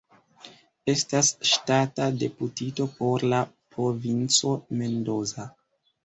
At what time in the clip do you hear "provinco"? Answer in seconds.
3.75-4.55